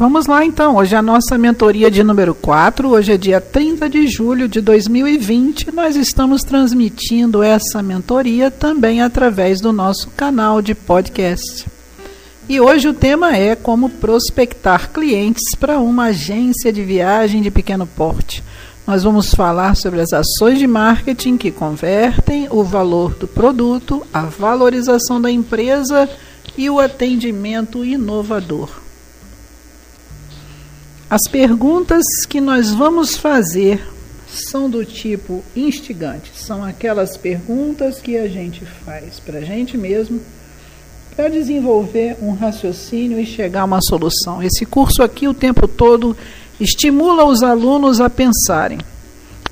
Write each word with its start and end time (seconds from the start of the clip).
Vamos 0.00 0.24
lá 0.24 0.46
então, 0.46 0.76
hoje 0.76 0.94
é 0.94 0.98
a 0.98 1.02
nossa 1.02 1.36
mentoria 1.36 1.90
de 1.90 2.02
número 2.02 2.34
4, 2.34 2.88
hoje 2.88 3.12
é 3.12 3.18
dia 3.18 3.38
30 3.38 3.86
de 3.86 4.06
julho 4.06 4.48
de 4.48 4.58
2020. 4.62 5.70
Nós 5.74 5.94
estamos 5.94 6.42
transmitindo 6.42 7.42
essa 7.42 7.82
mentoria 7.82 8.50
também 8.50 9.02
através 9.02 9.60
do 9.60 9.74
nosso 9.74 10.08
canal 10.12 10.62
de 10.62 10.74
podcast. 10.74 11.66
E 12.48 12.58
hoje 12.58 12.88
o 12.88 12.94
tema 12.94 13.36
é 13.36 13.54
como 13.54 13.90
prospectar 13.90 14.90
clientes 14.90 15.54
para 15.54 15.78
uma 15.78 16.04
agência 16.04 16.72
de 16.72 16.82
viagem 16.82 17.42
de 17.42 17.50
pequeno 17.50 17.86
porte. 17.86 18.42
Nós 18.86 19.02
vamos 19.02 19.34
falar 19.34 19.76
sobre 19.76 20.00
as 20.00 20.14
ações 20.14 20.58
de 20.58 20.66
marketing 20.66 21.36
que 21.36 21.50
convertem 21.50 22.48
o 22.50 22.64
valor 22.64 23.12
do 23.16 23.28
produto, 23.28 24.02
a 24.14 24.22
valorização 24.22 25.20
da 25.20 25.30
empresa 25.30 26.08
e 26.56 26.70
o 26.70 26.80
atendimento 26.80 27.84
inovador. 27.84 28.70
As 31.10 31.22
perguntas 31.28 32.04
que 32.28 32.40
nós 32.40 32.70
vamos 32.72 33.16
fazer 33.16 33.84
são 34.28 34.70
do 34.70 34.84
tipo 34.84 35.42
instigante, 35.56 36.30
são 36.36 36.62
aquelas 36.62 37.16
perguntas 37.16 38.00
que 38.00 38.16
a 38.16 38.28
gente 38.28 38.64
faz 38.64 39.18
para 39.18 39.38
a 39.38 39.42
gente 39.42 39.76
mesmo 39.76 40.20
para 41.16 41.28
desenvolver 41.28 42.16
um 42.22 42.32
raciocínio 42.32 43.18
e 43.18 43.26
chegar 43.26 43.62
a 43.62 43.64
uma 43.64 43.82
solução. 43.82 44.40
Esse 44.40 44.64
curso 44.64 45.02
aqui 45.02 45.26
o 45.26 45.34
tempo 45.34 45.66
todo 45.66 46.16
estimula 46.60 47.24
os 47.24 47.42
alunos 47.42 48.00
a 48.00 48.08
pensarem, 48.08 48.78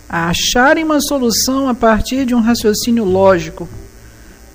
a 0.08 0.28
acharem 0.28 0.84
uma 0.84 1.00
solução 1.00 1.68
a 1.68 1.74
partir 1.74 2.24
de 2.24 2.36
um 2.36 2.40
raciocínio 2.40 3.04
lógico, 3.04 3.68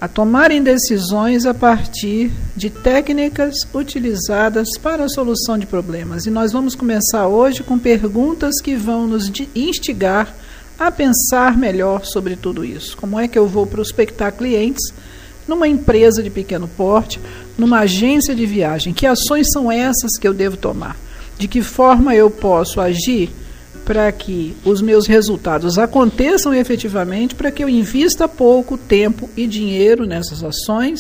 a 0.03 0.07
tomarem 0.09 0.62
decisões 0.62 1.46
a 1.46 1.54
partir 1.54 2.29
de 2.57 2.70
técnicas 2.70 3.55
utilizadas 3.73 4.77
para 4.77 5.05
a 5.05 5.07
solução 5.07 5.57
de 5.57 5.65
problemas. 5.65 6.26
E 6.26 6.29
nós 6.29 6.51
vamos 6.51 6.76
começar 6.76 7.26
hoje 7.26 7.63
com 7.63 7.79
perguntas 7.79 8.60
que 8.60 8.76
vão 8.76 9.07
nos 9.07 9.32
instigar 9.55 10.35
a 10.77 10.91
pensar 10.91 11.57
melhor 11.57 12.04
sobre 12.04 12.35
tudo 12.35 12.65
isso. 12.65 12.98
Como 12.98 13.18
é 13.18 13.29
que 13.29 13.40
eu 13.40 13.48
vou 13.48 13.65
prospectar 13.65 14.34
clientes 14.34 14.93
numa 15.48 15.70
empresa 15.70 16.21
de 16.21 16.29
pequeno 16.29 16.67
porte, 16.67 17.17
numa 17.57 17.79
agência 17.79 18.35
de 18.35 18.45
viagem? 18.45 18.93
Que 18.93 19.07
ações 19.07 19.48
são 19.54 19.71
essas 19.71 20.17
que 20.17 20.27
eu 20.27 20.34
devo 20.34 20.57
tomar? 20.57 20.98
De 21.40 21.48
que 21.48 21.62
forma 21.62 22.13
eu 22.13 22.29
posso 22.29 22.82
agir 22.82 23.32
para 23.85 24.12
que 24.12 24.55
os 24.63 24.81
meus 24.81 25.07
resultados 25.07 25.77
aconteçam 25.77 26.53
efetivamente, 26.53 27.35
para 27.35 27.51
que 27.51 27.63
eu 27.63 27.70
invista 27.70 28.27
pouco 28.27 28.77
tempo 28.77 29.29
e 29.35 29.45
dinheiro 29.45 30.05
nessas 30.05 30.43
ações 30.43 30.99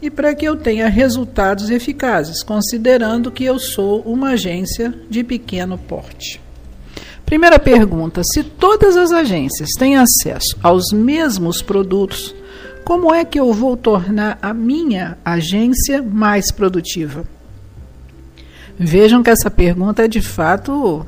e 0.00 0.10
para 0.10 0.34
que 0.34 0.44
eu 0.44 0.56
tenha 0.56 0.88
resultados 0.88 1.70
eficazes, 1.70 2.42
considerando 2.42 3.30
que 3.30 3.44
eu 3.44 3.58
sou 3.58 4.00
uma 4.02 4.30
agência 4.30 4.94
de 5.08 5.24
pequeno 5.24 5.78
porte. 5.78 6.40
Primeira 7.24 7.58
pergunta: 7.58 8.22
se 8.22 8.44
todas 8.44 8.96
as 8.96 9.10
agências 9.10 9.70
têm 9.78 9.96
acesso 9.96 10.56
aos 10.62 10.92
mesmos 10.92 11.60
produtos, 11.60 12.34
como 12.84 13.12
é 13.12 13.24
que 13.24 13.40
eu 13.40 13.52
vou 13.52 13.76
tornar 13.76 14.38
a 14.40 14.54
minha 14.54 15.18
agência 15.24 16.00
mais 16.00 16.52
produtiva? 16.52 17.24
Vejam 18.78 19.22
que 19.22 19.30
essa 19.30 19.50
pergunta 19.50 20.04
é 20.04 20.08
de 20.08 20.20
fato 20.20 21.04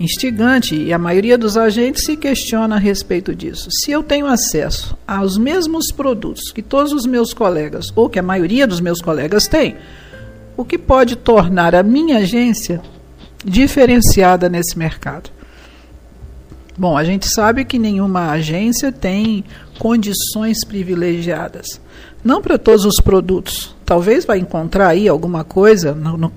instigante 0.00 0.74
e 0.74 0.92
a 0.92 0.98
maioria 0.98 1.36
dos 1.36 1.56
agentes 1.56 2.04
se 2.04 2.16
questiona 2.16 2.76
a 2.76 2.78
respeito 2.78 3.34
disso. 3.34 3.68
Se 3.70 3.90
eu 3.90 4.02
tenho 4.02 4.26
acesso 4.26 4.96
aos 5.06 5.36
mesmos 5.36 5.90
produtos 5.90 6.52
que 6.52 6.62
todos 6.62 6.92
os 6.92 7.04
meus 7.04 7.32
colegas, 7.32 7.92
ou 7.96 8.08
que 8.08 8.18
a 8.18 8.22
maioria 8.22 8.66
dos 8.66 8.80
meus 8.80 9.00
colegas 9.00 9.46
tem, 9.46 9.76
o 10.56 10.64
que 10.64 10.78
pode 10.78 11.16
tornar 11.16 11.74
a 11.74 11.82
minha 11.82 12.18
agência 12.18 12.80
diferenciada 13.44 14.48
nesse 14.48 14.78
mercado? 14.78 15.30
Bom, 16.76 16.96
a 16.96 17.02
gente 17.02 17.28
sabe 17.28 17.64
que 17.64 17.76
nenhuma 17.76 18.30
agência 18.30 18.92
tem 18.92 19.44
condições 19.80 20.64
privilegiadas. 20.64 21.80
Não 22.22 22.40
para 22.40 22.56
todos 22.56 22.84
os 22.84 23.00
produtos. 23.00 23.74
Talvez 23.84 24.24
vai 24.24 24.38
encontrar 24.38 24.88
aí 24.88 25.08
alguma 25.08 25.42
coisa, 25.42 25.92
no, 25.92 26.16
no, 26.16 26.32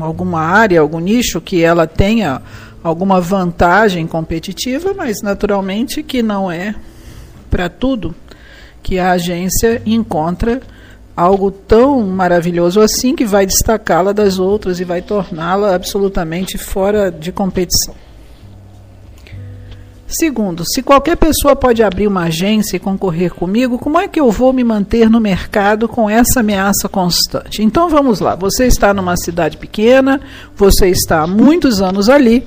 alguma 0.00 0.40
área, 0.40 0.80
algum 0.80 0.98
nicho 0.98 1.42
que 1.42 1.62
ela 1.62 1.86
tenha 1.86 2.40
alguma 2.82 3.20
vantagem 3.20 4.06
competitiva, 4.06 4.92
mas 4.94 5.22
naturalmente 5.22 6.02
que 6.02 6.22
não 6.22 6.50
é 6.50 6.74
para 7.50 7.68
tudo 7.68 8.14
que 8.82 8.98
a 8.98 9.12
agência 9.12 9.80
encontra 9.86 10.60
algo 11.16 11.50
tão 11.50 12.02
maravilhoso 12.02 12.80
assim 12.80 13.14
que 13.14 13.24
vai 13.24 13.46
destacá-la 13.46 14.12
das 14.12 14.38
outras 14.38 14.80
e 14.80 14.84
vai 14.84 15.02
torná-la 15.02 15.74
absolutamente 15.74 16.58
fora 16.58 17.10
de 17.10 17.30
competição. 17.30 17.94
Segundo, 20.06 20.62
se 20.66 20.82
qualquer 20.82 21.16
pessoa 21.16 21.56
pode 21.56 21.82
abrir 21.82 22.06
uma 22.06 22.24
agência 22.24 22.76
e 22.76 22.80
concorrer 22.80 23.32
comigo, 23.32 23.78
como 23.78 23.98
é 23.98 24.06
que 24.06 24.20
eu 24.20 24.30
vou 24.30 24.52
me 24.52 24.62
manter 24.62 25.08
no 25.08 25.18
mercado 25.18 25.88
com 25.88 26.08
essa 26.08 26.40
ameaça 26.40 26.86
constante? 26.86 27.62
Então 27.62 27.88
vamos 27.88 28.20
lá, 28.20 28.34
você 28.34 28.66
está 28.66 28.92
numa 28.92 29.16
cidade 29.16 29.56
pequena, 29.56 30.20
você 30.54 30.88
está 30.88 31.22
há 31.22 31.26
muitos 31.26 31.80
anos 31.80 32.10
ali, 32.10 32.44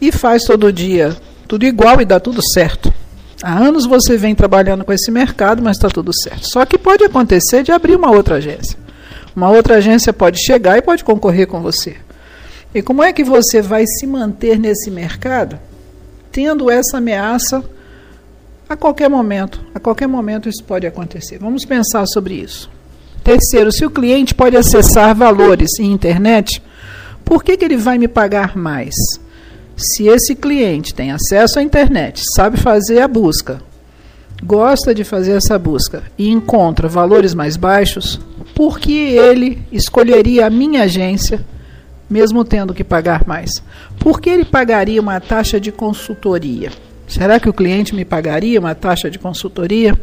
e 0.00 0.10
faz 0.10 0.44
todo 0.44 0.72
dia 0.72 1.16
tudo 1.46 1.66
igual 1.66 2.00
e 2.00 2.04
dá 2.04 2.20
tudo 2.20 2.40
certo. 2.40 2.94
Há 3.42 3.58
anos 3.58 3.84
você 3.84 4.16
vem 4.16 4.36
trabalhando 4.36 4.84
com 4.84 4.92
esse 4.92 5.10
mercado, 5.10 5.60
mas 5.60 5.76
está 5.76 5.88
tudo 5.88 6.12
certo. 6.12 6.46
Só 6.46 6.64
que 6.64 6.78
pode 6.78 7.02
acontecer 7.02 7.64
de 7.64 7.72
abrir 7.72 7.96
uma 7.96 8.10
outra 8.10 8.36
agência. 8.36 8.78
Uma 9.34 9.50
outra 9.50 9.76
agência 9.76 10.12
pode 10.12 10.38
chegar 10.38 10.78
e 10.78 10.82
pode 10.82 11.02
concorrer 11.02 11.48
com 11.48 11.60
você. 11.60 11.96
E 12.72 12.80
como 12.82 13.02
é 13.02 13.12
que 13.12 13.24
você 13.24 13.60
vai 13.60 13.84
se 13.84 14.06
manter 14.06 14.58
nesse 14.60 14.90
mercado 14.90 15.58
tendo 16.30 16.70
essa 16.70 16.98
ameaça 16.98 17.64
a 18.68 18.76
qualquer 18.76 19.10
momento? 19.10 19.60
A 19.74 19.80
qualquer 19.80 20.06
momento 20.06 20.48
isso 20.48 20.62
pode 20.62 20.86
acontecer. 20.86 21.38
Vamos 21.38 21.64
pensar 21.64 22.06
sobre 22.06 22.34
isso. 22.34 22.70
Terceiro, 23.24 23.72
se 23.72 23.84
o 23.84 23.90
cliente 23.90 24.34
pode 24.34 24.56
acessar 24.56 25.16
valores 25.16 25.80
em 25.80 25.90
internet, 25.90 26.62
por 27.24 27.42
que, 27.42 27.56
que 27.56 27.64
ele 27.64 27.76
vai 27.76 27.98
me 27.98 28.06
pagar 28.06 28.56
mais? 28.56 28.94
Se 29.82 30.06
esse 30.06 30.34
cliente 30.34 30.92
tem 30.92 31.10
acesso 31.10 31.58
à 31.58 31.62
internet, 31.62 32.22
sabe 32.34 32.58
fazer 32.58 33.00
a 33.00 33.08
busca, 33.08 33.62
gosta 34.44 34.94
de 34.94 35.04
fazer 35.04 35.32
essa 35.32 35.58
busca 35.58 36.02
e 36.18 36.28
encontra 36.28 36.86
valores 36.86 37.32
mais 37.32 37.56
baixos, 37.56 38.20
por 38.54 38.78
que 38.78 38.92
ele 38.92 39.62
escolheria 39.72 40.46
a 40.46 40.50
minha 40.50 40.82
agência, 40.82 41.42
mesmo 42.10 42.44
tendo 42.44 42.74
que 42.74 42.84
pagar 42.84 43.26
mais? 43.26 43.50
Por 43.98 44.20
que 44.20 44.28
ele 44.28 44.44
pagaria 44.44 45.00
uma 45.00 45.18
taxa 45.18 45.58
de 45.58 45.72
consultoria? 45.72 46.70
Será 47.08 47.40
que 47.40 47.48
o 47.48 47.54
cliente 47.54 47.94
me 47.94 48.04
pagaria 48.04 48.60
uma 48.60 48.74
taxa 48.74 49.10
de 49.10 49.18
consultoria? 49.18 49.98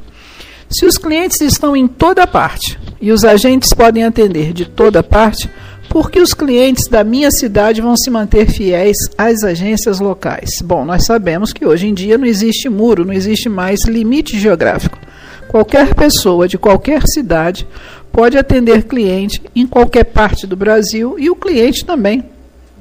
Se 0.67 0.87
os 0.87 0.97
clientes 0.97 1.39
estão 1.39 1.77
em 1.77 1.87
toda 1.87 2.25
parte 2.25 2.79
e 2.99 3.11
os 3.11 3.23
agentes 3.23 3.71
podem 3.73 4.03
atender 4.03 4.53
de 4.53 4.65
toda 4.65 5.03
parte, 5.03 5.47
por 5.89 6.11
que 6.11 6.19
os 6.19 6.33
clientes 6.33 6.87
da 6.87 7.03
minha 7.03 7.31
cidade 7.31 7.81
vão 7.81 7.95
se 7.95 8.09
manter 8.09 8.49
fiéis 8.49 8.97
às 9.17 9.43
agências 9.43 9.99
locais? 9.99 10.61
Bom, 10.63 10.85
nós 10.85 11.05
sabemos 11.05 11.53
que 11.53 11.65
hoje 11.65 11.87
em 11.87 11.93
dia 11.93 12.17
não 12.17 12.25
existe 12.25 12.69
muro, 12.69 13.05
não 13.05 13.13
existe 13.13 13.49
mais 13.49 13.85
limite 13.85 14.39
geográfico. 14.39 14.99
Qualquer 15.47 15.95
pessoa 15.95 16.47
de 16.47 16.57
qualquer 16.57 17.03
cidade 17.07 17.65
pode 18.11 18.37
atender 18.37 18.83
cliente 18.83 19.41
em 19.55 19.65
qualquer 19.65 20.03
parte 20.03 20.45
do 20.45 20.57
Brasil 20.57 21.15
e 21.17 21.29
o 21.29 21.35
cliente 21.35 21.85
também, 21.85 22.25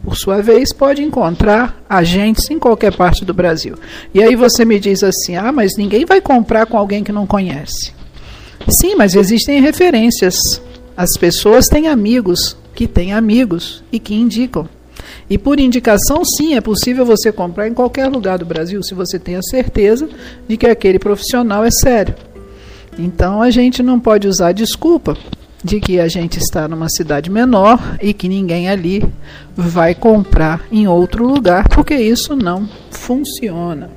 por 0.03 0.17
sua 0.17 0.43
vez, 0.43 0.73
pode 0.73 1.03
encontrar 1.03 1.81
agentes 1.89 2.51
em 2.51 2.59
qualquer 2.59 2.95
parte 2.95 3.25
do 3.25 3.33
Brasil. 3.33 3.77
E 4.13 4.23
aí 4.23 4.35
você 4.35 4.65
me 4.65 4.81
diz 4.81 5.03
assim: 5.03 5.37
ah, 5.37 5.53
mas 5.53 5.77
ninguém 5.77 6.05
vai 6.05 6.21
comprar 6.21 6.67
com 6.67 6.77
alguém 6.77 7.05
que 7.05 7.13
não 7.13 7.27
conhece. 7.27 7.93
Sim, 8.69 8.97
mas 8.97 9.15
existem 9.15 9.61
referências. 9.61 10.61
As 10.97 11.17
pessoas 11.17 11.69
têm 11.69 11.89
amigos, 11.89 12.57
que 12.77 12.87
tem 12.87 13.15
amigos 13.15 13.83
e 13.91 13.99
que 13.99 14.15
indicam. 14.15 14.69
E 15.29 15.39
por 15.39 15.59
indicação, 15.59 16.25
sim, 16.25 16.55
é 16.55 16.61
possível 16.61 17.05
você 17.05 17.33
comprar 17.33 17.67
em 17.67 17.75
qualquer 17.75 18.07
lugar 18.07 18.39
do 18.39 18.45
Brasil, 18.45 18.83
se 18.83 18.95
você 18.95 19.19
tem 19.19 19.35
a 19.35 19.43
certeza 19.43 20.09
de 20.47 20.57
que 20.57 20.67
aquele 20.67 20.99
profissional 20.99 21.65
é 21.65 21.71
sério. 21.71 22.15
Então 22.99 23.41
a 23.43 23.51
gente 23.51 23.83
não 23.83 23.99
pode 23.99 24.29
usar 24.29 24.53
desculpa 24.53 25.17
de 25.65 25.81
que 25.81 25.99
a 25.99 26.07
gente 26.07 26.39
está 26.39 26.69
numa 26.69 26.89
cidade 26.89 27.31
menor 27.31 27.97
e 28.01 28.13
que 28.13 28.29
ninguém 28.29 28.69
ali 28.69 29.03
vai 29.57 29.95
comprar 29.95 30.63
em 30.71 30.87
outro 30.87 31.27
lugar, 31.27 31.69
porque 31.69 31.95
isso 31.95 32.37
não 32.37 32.69
funciona. 32.91 33.91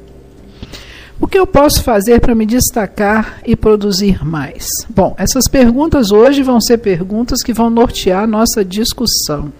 O 1.21 1.27
que 1.27 1.38
eu 1.38 1.45
posso 1.45 1.83
fazer 1.83 2.21
para 2.21 2.33
me 2.33 2.45
destacar 2.45 3.42
e 3.45 3.54
produzir 3.54 4.25
mais? 4.25 4.68
Bom, 4.89 5.13
essas 5.18 5.50
perguntas 5.50 6.12
hoje 6.12 6.42
vão 6.42 6.62
ser 6.62 6.77
perguntas 6.77 7.44
que 7.44 7.51
vão 7.51 7.69
nortear 7.69 8.25
nossa 8.25 8.63
discussão. 8.63 9.51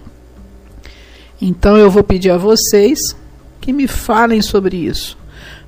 Então 1.42 1.78
eu 1.78 1.92
vou 1.92 2.04
pedir 2.04 2.30
a 2.30 2.38
vocês 2.38 2.98
que 3.60 3.74
me 3.74 3.88
falem 3.88 4.42
sobre 4.42 4.78
isso. 4.78 5.18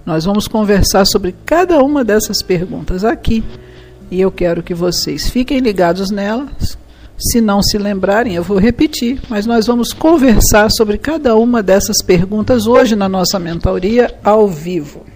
Nós 0.06 0.24
vamos 0.24 0.48
conversar 0.48 1.06
sobre 1.06 1.36
cada 1.46 1.84
uma 1.84 2.06
dessas 2.06 2.42
perguntas 2.42 3.04
aqui 3.04 3.44
e 4.10 4.20
eu 4.20 4.32
quero 4.32 4.64
que 4.64 4.74
vocês 4.74 5.30
fiquem 5.30 5.60
ligados 5.60 6.10
nelas, 6.10 6.78
Se 7.18 7.40
não 7.40 7.62
se 7.62 7.78
lembrarem, 7.78 8.34
eu 8.34 8.44
vou 8.44 8.58
repetir, 8.58 9.22
mas 9.30 9.46
nós 9.46 9.68
vamos 9.68 9.94
conversar 9.94 10.72
sobre 10.72 10.98
cada 10.98 11.36
uma 11.36 11.62
dessas 11.62 12.02
perguntas 12.02 12.66
hoje 12.66 12.96
na 12.96 13.08
nossa 13.08 13.38
mentoria 13.38 14.16
ao 14.24 14.48
vivo. 14.48 15.11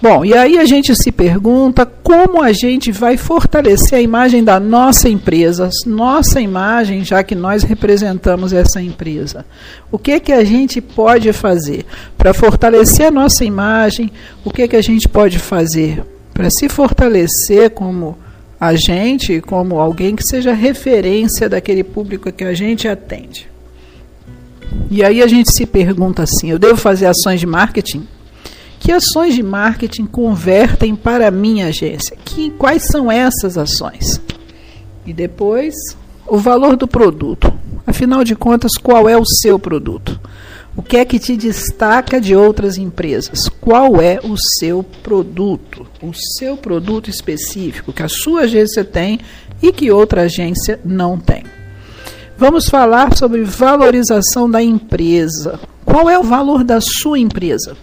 Bom, 0.00 0.24
e 0.24 0.34
aí 0.34 0.58
a 0.58 0.64
gente 0.66 0.94
se 0.94 1.10
pergunta 1.10 1.86
como 1.86 2.42
a 2.42 2.52
gente 2.52 2.92
vai 2.92 3.16
fortalecer 3.16 3.98
a 3.98 4.02
imagem 4.02 4.44
da 4.44 4.60
nossa 4.60 5.08
empresa, 5.08 5.70
nossa 5.86 6.40
imagem, 6.40 7.02
já 7.02 7.22
que 7.22 7.34
nós 7.34 7.62
representamos 7.62 8.52
essa 8.52 8.80
empresa. 8.80 9.44
O 9.90 9.98
que 9.98 10.20
que 10.20 10.32
a 10.32 10.44
gente 10.44 10.80
pode 10.80 11.32
fazer 11.32 11.86
para 12.16 12.34
fortalecer 12.34 13.06
a 13.06 13.10
nossa 13.10 13.44
imagem? 13.44 14.12
O 14.44 14.50
que 14.50 14.68
que 14.68 14.76
a 14.76 14.82
gente 14.82 15.08
pode 15.08 15.38
fazer 15.38 16.04
para 16.34 16.50
se 16.50 16.68
fortalecer 16.68 17.70
como 17.70 18.18
a 18.60 18.74
gente 18.74 19.40
como 19.40 19.78
alguém 19.78 20.16
que 20.16 20.22
seja 20.22 20.52
referência 20.52 21.48
daquele 21.48 21.84
público 21.84 22.32
que 22.32 22.44
a 22.44 22.54
gente 22.54 22.88
atende. 22.88 23.48
E 24.90 25.02
aí 25.04 25.22
a 25.22 25.26
gente 25.26 25.52
se 25.52 25.66
pergunta 25.66 26.22
assim: 26.22 26.50
eu 26.50 26.58
devo 26.58 26.76
fazer 26.76 27.06
ações 27.06 27.40
de 27.40 27.46
marketing? 27.46 28.06
Que 28.86 28.92
ações 28.92 29.34
de 29.34 29.42
marketing 29.42 30.06
convertem 30.06 30.94
para 30.94 31.26
a 31.26 31.30
minha 31.32 31.66
agência? 31.66 32.16
Que, 32.24 32.52
quais 32.52 32.84
são 32.84 33.10
essas 33.10 33.58
ações? 33.58 34.20
E 35.04 35.12
depois, 35.12 35.74
o 36.24 36.38
valor 36.38 36.76
do 36.76 36.86
produto. 36.86 37.52
Afinal 37.84 38.22
de 38.22 38.36
contas, 38.36 38.76
qual 38.80 39.08
é 39.08 39.18
o 39.18 39.24
seu 39.24 39.58
produto? 39.58 40.20
O 40.76 40.82
que 40.82 40.98
é 40.98 41.04
que 41.04 41.18
te 41.18 41.36
destaca 41.36 42.20
de 42.20 42.36
outras 42.36 42.78
empresas? 42.78 43.48
Qual 43.60 44.00
é 44.00 44.20
o 44.22 44.36
seu 44.36 44.84
produto? 45.02 45.84
O 46.00 46.12
seu 46.14 46.56
produto 46.56 47.10
específico 47.10 47.92
que 47.92 48.04
a 48.04 48.08
sua 48.08 48.42
agência 48.42 48.84
tem 48.84 49.18
e 49.60 49.72
que 49.72 49.90
outra 49.90 50.22
agência 50.22 50.78
não 50.84 51.18
tem. 51.18 51.42
Vamos 52.38 52.68
falar 52.68 53.16
sobre 53.16 53.42
valorização 53.42 54.48
da 54.48 54.62
empresa. 54.62 55.58
Qual 55.84 56.08
é 56.08 56.16
o 56.16 56.22
valor 56.22 56.62
da 56.62 56.80
sua 56.80 57.18
empresa? 57.18 57.76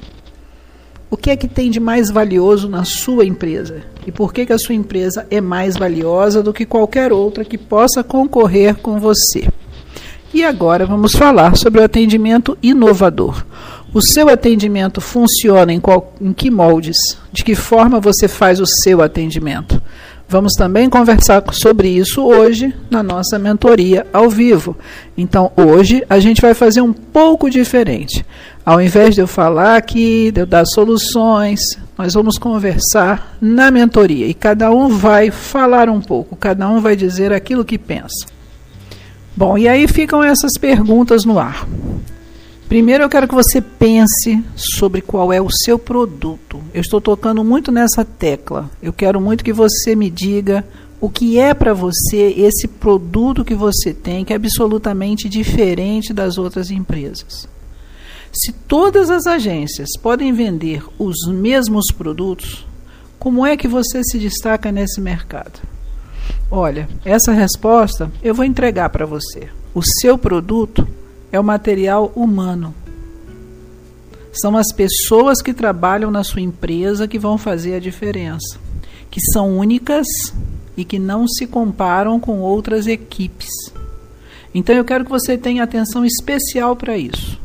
O 1.14 1.16
que 1.16 1.30
é 1.30 1.36
que 1.36 1.48
tem 1.48 1.70
de 1.70 1.80
mais 1.80 2.10
valioso 2.10 2.68
na 2.68 2.84
sua 2.84 3.24
empresa? 3.24 3.84
E 4.08 4.12
por 4.12 4.34
que, 4.34 4.48
que 4.48 4.52
a 4.52 4.58
sua 4.58 4.74
empresa 4.74 5.28
é 5.30 5.40
mais 5.40 5.78
valiosa 5.78 6.42
do 6.42 6.52
que 6.52 6.66
qualquer 6.66 7.14
outra 7.14 7.46
que 7.46 7.56
possa 7.56 8.04
concorrer 8.04 8.78
com 8.78 9.00
você? 9.00 9.48
E 10.34 10.44
agora 10.44 10.88
vamos 10.88 11.14
falar 11.14 11.56
sobre 11.56 11.80
o 11.80 11.84
atendimento 11.84 12.58
inovador. 12.64 13.46
O 13.94 14.02
seu 14.02 14.28
atendimento 14.28 15.00
funciona 15.00 15.72
em, 15.72 15.80
qual, 15.80 16.16
em 16.20 16.34
que 16.34 16.50
moldes? 16.50 16.98
De 17.32 17.44
que 17.44 17.54
forma 17.54 18.00
você 18.00 18.28
faz 18.28 18.60
o 18.60 18.66
seu 18.66 19.00
atendimento? 19.00 19.80
Vamos 20.28 20.54
também 20.54 20.90
conversar 20.90 21.44
sobre 21.52 21.90
isso 21.90 22.24
hoje 22.24 22.74
na 22.90 23.04
nossa 23.04 23.38
mentoria 23.38 24.08
ao 24.12 24.30
vivo. 24.30 24.76
Então, 25.18 25.52
hoje 25.56 26.04
a 26.10 26.20
gente 26.20 26.42
vai 26.42 26.54
fazer 26.54 26.82
um 26.82 26.94
pouco 26.94 27.50
diferente. 27.50 28.26
Ao 28.66 28.82
invés 28.82 29.14
de 29.14 29.22
eu 29.22 29.28
falar 29.28 29.76
aqui, 29.76 30.32
de 30.32 30.42
eu 30.42 30.46
dar 30.46 30.66
soluções, 30.66 31.60
nós 31.98 32.14
vamos 32.14 32.38
conversar 32.38 33.38
na 33.40 33.70
mentoria 33.70 34.26
e 34.26 34.34
cada 34.34 34.72
um 34.72 34.90
vai 34.90 35.30
falar 35.30 35.90
um 35.90 36.02
pouco, 36.02 36.36
cada 36.36 36.68
um 36.68 36.82
vai 36.82 36.96
dizer 36.96 37.32
aquilo 37.32 37.66
que 37.66 37.78
pensa. 37.78 38.26
Bom, 39.36 39.58
e 39.58 39.68
aí 39.68 39.88
ficam 39.88 40.24
essas 40.24 40.58
perguntas 40.58 41.26
no 41.26 41.38
ar. 41.40 41.68
Primeiro 42.68 43.04
eu 43.04 43.10
quero 43.10 43.28
que 43.28 43.36
você 43.36 43.62
pense 43.62 44.44
sobre 44.56 45.02
qual 45.02 45.32
é 45.32 45.40
o 45.42 45.50
seu 45.50 45.78
produto. 45.78 46.62
Eu 46.74 46.82
estou 46.82 47.00
tocando 47.00 47.44
muito 47.44 47.72
nessa 47.72 48.04
tecla. 48.04 48.70
Eu 48.82 48.92
quero 48.92 49.22
muito 49.22 49.44
que 49.44 49.54
você 49.54 49.96
me 49.96 50.10
diga 50.10 50.66
o 51.00 51.10
que 51.10 51.38
é 51.38 51.54
para 51.54 51.74
você 51.74 52.34
esse 52.38 52.68
produto 52.68 53.44
que 53.44 53.54
você 53.54 53.94
tem, 53.94 54.24
que 54.24 54.32
é 54.32 54.38
absolutamente 54.38 55.28
diferente 55.28 56.14
das 56.14 56.38
outras 56.38 56.72
empresas. 56.72 57.48
Se 58.32 58.52
todas 58.52 59.12
as 59.12 59.28
agências 59.28 59.90
podem 60.02 60.34
vender 60.34 60.84
os 60.98 61.28
mesmos 61.28 61.92
produtos, 61.92 62.66
como 63.20 63.46
é 63.46 63.56
que 63.56 63.68
você 63.68 64.02
se 64.04 64.18
destaca 64.18 64.72
nesse 64.72 65.00
mercado? 65.00 65.60
Olha, 66.50 66.88
essa 67.06 67.32
resposta 67.32 68.12
eu 68.24 68.34
vou 68.34 68.46
entregar 68.46 68.90
para 68.90 69.06
você. 69.06 69.50
O 69.74 69.82
seu 69.84 70.18
produto 70.18 70.88
é 71.34 71.40
o 71.40 71.44
material 71.44 72.12
humano. 72.16 72.76
São 74.32 74.56
as 74.56 74.72
pessoas 74.72 75.42
que 75.42 75.52
trabalham 75.54 76.12
na 76.12 76.24
sua 76.24 76.42
empresa 76.42 77.08
que 77.08 77.18
vão 77.18 77.40
fazer 77.40 77.74
a 77.74 77.80
diferença, 77.80 78.60
que 79.10 79.20
são 79.20 79.58
únicas 79.58 80.08
e 80.78 80.86
que 80.86 81.00
não 81.00 81.28
se 81.28 81.48
comparam 81.48 82.20
com 82.20 82.40
outras 82.40 82.86
equipes. 82.86 83.50
Então 84.54 84.76
eu 84.76 84.86
quero 84.86 85.04
que 85.04 85.10
você 85.10 85.36
tenha 85.36 85.64
atenção 85.64 86.06
especial 86.06 86.76
para 86.76 86.96
isso. 86.98 87.42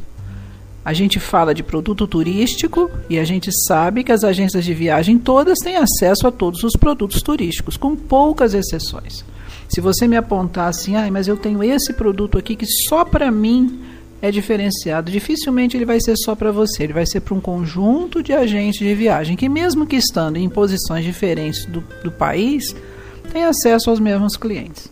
A 0.84 0.92
gente 0.92 1.18
fala 1.18 1.54
de 1.54 1.62
produto 1.62 2.06
turístico 2.06 2.90
e 3.08 3.18
a 3.18 3.24
gente 3.24 3.50
sabe 3.66 4.04
que 4.04 4.12
as 4.12 4.22
agências 4.22 4.64
de 4.64 4.74
viagem 4.74 5.18
todas 5.18 5.58
têm 5.58 5.76
acesso 5.76 6.26
a 6.26 6.32
todos 6.32 6.62
os 6.62 6.74
produtos 6.74 7.22
turísticos, 7.22 7.76
com 7.76 7.96
poucas 7.96 8.52
exceções. 8.52 9.24
Se 9.68 9.80
você 9.82 10.08
me 10.08 10.16
apontar 10.16 10.68
assim, 10.68 10.96
ah, 10.96 11.08
mas 11.10 11.28
eu 11.28 11.36
tenho 11.36 11.62
esse 11.62 11.92
produto 11.92 12.38
aqui 12.38 12.56
que 12.56 12.66
só 12.66 13.04
para 13.04 13.30
mim 13.30 13.80
é 14.20 14.30
diferenciado, 14.30 15.12
dificilmente 15.12 15.76
ele 15.76 15.84
vai 15.84 16.00
ser 16.00 16.16
só 16.16 16.34
para 16.34 16.50
você, 16.50 16.84
ele 16.84 16.92
vai 16.92 17.06
ser 17.06 17.20
para 17.20 17.34
um 17.34 17.40
conjunto 17.40 18.22
de 18.22 18.32
agentes 18.32 18.80
de 18.80 18.94
viagem 18.94 19.36
que, 19.36 19.48
mesmo 19.48 19.86
que 19.86 19.96
estando 19.96 20.38
em 20.38 20.48
posições 20.48 21.04
diferentes 21.04 21.66
do, 21.66 21.84
do 22.02 22.10
país, 22.10 22.74
tem 23.32 23.44
acesso 23.44 23.90
aos 23.90 24.00
mesmos 24.00 24.36
clientes. 24.36 24.90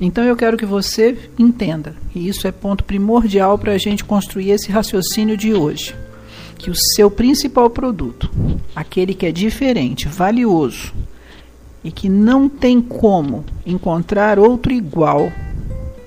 Então 0.00 0.24
eu 0.24 0.36
quero 0.36 0.56
que 0.56 0.64
você 0.64 1.16
entenda, 1.38 1.94
e 2.14 2.28
isso 2.28 2.46
é 2.46 2.52
ponto 2.52 2.84
primordial 2.84 3.58
para 3.58 3.72
a 3.72 3.78
gente 3.78 4.04
construir 4.04 4.50
esse 4.50 4.70
raciocínio 4.70 5.36
de 5.36 5.52
hoje, 5.52 5.94
que 6.56 6.70
o 6.70 6.74
seu 6.74 7.10
principal 7.10 7.68
produto, 7.68 8.30
aquele 8.74 9.14
que 9.14 9.26
é 9.26 9.32
diferente, 9.32 10.08
valioso 10.08 10.94
e 11.84 11.90
que 11.90 12.08
não 12.08 12.48
tem 12.48 12.80
como 12.80 13.44
encontrar 13.66 14.38
outro 14.38 14.72
igual, 14.72 15.32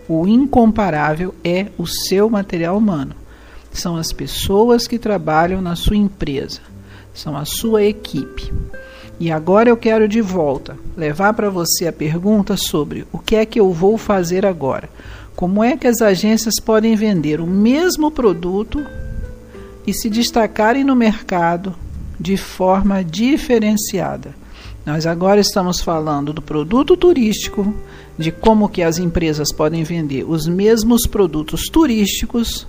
o 0.07 0.27
incomparável 0.27 1.33
é 1.43 1.67
o 1.77 1.85
seu 1.85 2.29
material 2.29 2.77
humano. 2.77 3.15
São 3.71 3.97
as 3.97 4.11
pessoas 4.11 4.87
que 4.87 4.97
trabalham 4.97 5.61
na 5.61 5.75
sua 5.75 5.97
empresa, 5.97 6.61
são 7.13 7.35
a 7.35 7.43
sua 7.43 7.83
equipe. 7.83 8.53
E 9.19 9.31
agora 9.31 9.69
eu 9.69 9.77
quero 9.77 10.07
de 10.07 10.21
volta 10.21 10.77
levar 10.95 11.33
para 11.33 11.49
você 11.49 11.87
a 11.87 11.93
pergunta 11.93 12.55
sobre 12.57 13.05
o 13.11 13.17
que 13.17 13.35
é 13.35 13.45
que 13.45 13.59
eu 13.59 13.71
vou 13.71 13.97
fazer 13.97 14.45
agora. 14.45 14.89
Como 15.35 15.63
é 15.63 15.75
que 15.75 15.87
as 15.87 16.01
agências 16.01 16.55
podem 16.59 16.95
vender 16.95 17.41
o 17.41 17.47
mesmo 17.47 18.09
produto 18.09 18.85
e 19.85 19.93
se 19.93 20.09
destacarem 20.09 20.83
no 20.83 20.95
mercado 20.95 21.75
de 22.19 22.37
forma 22.37 23.03
diferenciada? 23.03 24.33
Nós 24.85 25.07
agora 25.07 25.41
estamos 25.41 25.81
falando 25.81 26.31
do 26.31 26.43
produto 26.43 26.95
turístico, 26.95 27.73
de 28.17 28.31
como 28.31 28.69
que 28.69 28.83
as 28.83 28.99
empresas 28.99 29.51
podem 29.51 29.83
vender 29.83 30.23
os 30.23 30.47
mesmos 30.47 31.07
produtos 31.07 31.63
turísticos, 31.67 32.67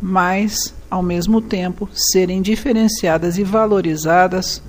mas 0.00 0.74
ao 0.90 1.02
mesmo 1.02 1.40
tempo 1.40 1.88
serem 1.94 2.42
diferenciadas 2.42 3.38
e 3.38 3.44
valorizadas 3.44 4.60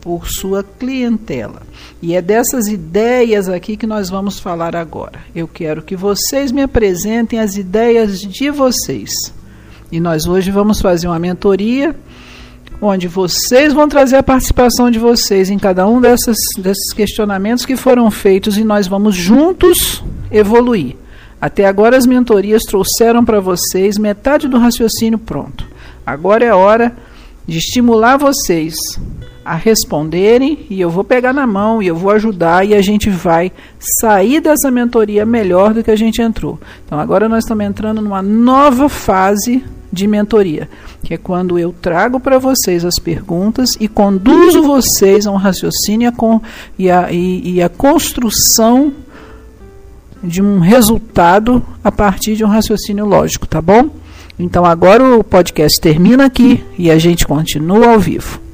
por 0.00 0.28
sua 0.28 0.64
clientela. 0.64 1.62
E 2.02 2.16
é 2.16 2.20
dessas 2.20 2.66
ideias 2.66 3.48
aqui 3.48 3.76
que 3.76 3.86
nós 3.86 4.10
vamos 4.10 4.40
falar 4.40 4.74
agora. 4.74 5.20
Eu 5.34 5.46
quero 5.46 5.82
que 5.82 5.94
vocês 5.94 6.50
me 6.50 6.62
apresentem 6.62 7.38
as 7.38 7.56
ideias 7.56 8.20
de 8.20 8.50
vocês. 8.50 9.12
E 9.90 10.00
nós 10.00 10.26
hoje 10.26 10.50
vamos 10.50 10.80
fazer 10.80 11.06
uma 11.06 11.18
mentoria 11.18 11.94
onde 12.80 13.08
vocês 13.08 13.72
vão 13.72 13.88
trazer 13.88 14.16
a 14.16 14.22
participação 14.22 14.90
de 14.90 14.98
vocês 14.98 15.50
em 15.50 15.58
cada 15.58 15.86
um 15.86 16.00
dessas, 16.00 16.36
desses 16.56 16.92
questionamentos 16.92 17.66
que 17.66 17.76
foram 17.76 18.10
feitos 18.10 18.56
e 18.56 18.64
nós 18.64 18.86
vamos 18.86 19.14
juntos 19.14 20.02
evoluir. 20.30 20.96
Até 21.40 21.66
agora 21.66 21.96
as 21.96 22.06
mentorias 22.06 22.64
trouxeram 22.64 23.24
para 23.24 23.40
vocês 23.40 23.98
metade 23.98 24.48
do 24.48 24.58
raciocínio 24.58 25.18
pronto. 25.18 25.66
Agora 26.04 26.44
é 26.44 26.54
hora 26.54 26.96
de 27.46 27.58
estimular 27.58 28.16
vocês 28.16 28.74
a 29.44 29.54
responderem 29.54 30.66
e 30.68 30.80
eu 30.80 30.90
vou 30.90 31.02
pegar 31.02 31.32
na 31.32 31.46
mão 31.46 31.82
e 31.82 31.86
eu 31.86 31.96
vou 31.96 32.10
ajudar 32.10 32.66
e 32.66 32.74
a 32.74 32.82
gente 32.82 33.08
vai 33.08 33.50
sair 33.78 34.40
dessa 34.40 34.70
mentoria 34.70 35.24
melhor 35.24 35.72
do 35.72 35.82
que 35.82 35.90
a 35.90 35.96
gente 35.96 36.20
entrou. 36.20 36.58
Então 36.84 36.98
agora 37.00 37.28
nós 37.28 37.44
estamos 37.44 37.64
entrando 37.64 38.02
numa 38.02 38.20
nova 38.20 38.88
fase 38.88 39.64
de 39.92 40.06
mentoria, 40.06 40.68
que 41.02 41.14
é 41.14 41.16
quando 41.16 41.58
eu 41.58 41.74
trago 41.80 42.20
para 42.20 42.38
vocês 42.38 42.84
as 42.84 42.98
perguntas 42.98 43.76
e 43.80 43.88
conduzo 43.88 44.62
vocês 44.62 45.26
a 45.26 45.30
um 45.30 45.36
raciocínio 45.36 46.12
e 46.78 46.90
a, 46.90 47.10
e, 47.10 47.54
e 47.54 47.62
a 47.62 47.68
construção 47.68 48.92
de 50.22 50.42
um 50.42 50.58
resultado 50.58 51.64
a 51.82 51.92
partir 51.92 52.36
de 52.36 52.44
um 52.44 52.48
raciocínio 52.48 53.06
lógico, 53.06 53.46
tá 53.46 53.62
bom? 53.62 53.90
Então 54.38 54.64
agora 54.64 55.16
o 55.16 55.24
podcast 55.24 55.80
termina 55.80 56.26
aqui 56.26 56.64
e 56.76 56.90
a 56.90 56.98
gente 56.98 57.26
continua 57.26 57.92
ao 57.92 57.98
vivo. 57.98 58.47